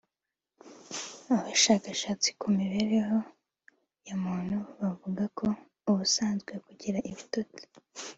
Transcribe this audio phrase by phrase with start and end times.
[1.35, 3.17] Abashakashatsi ku mibereho
[4.07, 5.47] ya muntu bavuga ko
[5.89, 7.61] ubusanzwe kugira ibitotsi